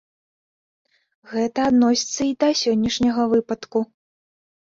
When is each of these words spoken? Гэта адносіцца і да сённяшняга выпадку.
Гэта 1.33 1.59
адносіцца 1.73 2.21
і 2.29 2.33
да 2.45 2.49
сённяшняга 2.63 3.23
выпадку. 3.37 3.79